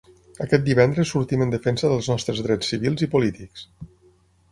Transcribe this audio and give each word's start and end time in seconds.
Aquest 0.43 0.63
divendres 0.69 1.11
sortim 1.15 1.43
en 1.45 1.53
defensa 1.55 1.91
dels 1.91 2.09
nostres 2.13 2.41
drets 2.47 2.73
civils 2.73 3.05
i 3.07 3.09
polítics! 3.17 3.67